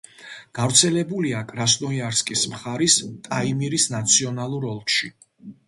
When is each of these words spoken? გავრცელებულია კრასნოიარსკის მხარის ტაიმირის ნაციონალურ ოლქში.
გავრცელებულია 0.59 1.41
კრასნოიარსკის 1.51 2.47
მხარის 2.55 2.97
ტაიმირის 3.29 3.89
ნაციონალურ 3.99 4.69
ოლქში. 4.75 5.15